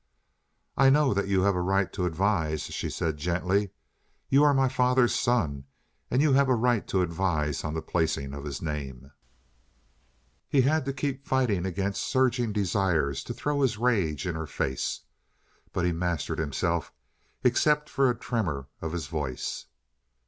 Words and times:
"I 0.75 0.89
know 0.89 1.13
that 1.13 1.27
you 1.27 1.43
have 1.43 1.53
a 1.53 1.61
right 1.61 1.93
to 1.93 2.05
advise," 2.07 2.63
she 2.63 2.89
said 2.89 3.17
gently. 3.17 3.69
"You 4.29 4.43
are 4.43 4.51
my 4.55 4.67
father's 4.67 5.13
son 5.13 5.65
and 6.09 6.23
you 6.23 6.33
have 6.33 6.49
a 6.49 6.55
right 6.55 6.87
to 6.87 7.03
advise 7.03 7.63
on 7.63 7.75
the 7.75 7.83
placing 7.83 8.33
of 8.33 8.43
his 8.43 8.63
name." 8.63 9.11
He 10.49 10.61
had 10.61 10.85
to 10.85 10.91
keep 10.93 11.27
fighting 11.27 11.67
against 11.67 12.01
surging 12.01 12.51
desires 12.51 13.23
to 13.25 13.33
throw 13.35 13.61
his 13.61 13.77
rage 13.77 14.25
in 14.25 14.33
her 14.33 14.47
face. 14.47 15.01
But 15.71 15.85
he 15.85 15.91
mastered 15.91 16.39
himself, 16.39 16.91
except 17.43 17.87
for 17.87 18.09
a 18.09 18.17
tremor 18.17 18.69
of 18.81 18.93
his 18.93 19.05
voice. 19.05 19.67